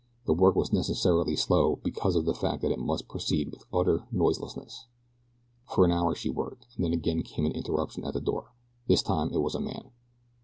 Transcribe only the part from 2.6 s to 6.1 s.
that it must proceed with utter noiselessness. For an